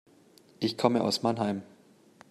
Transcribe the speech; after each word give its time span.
Ich 0.59 0.79
komme 0.79 1.03
aus 1.03 1.21
Mannheim 1.21 1.61